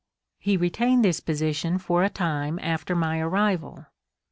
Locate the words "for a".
1.77-2.09